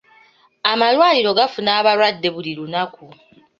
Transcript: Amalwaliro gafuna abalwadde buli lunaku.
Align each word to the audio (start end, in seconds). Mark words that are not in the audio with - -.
Amalwaliro 0.71 1.31
gafuna 1.39 1.71
abalwadde 1.79 2.27
buli 2.35 2.51
lunaku. 2.57 3.05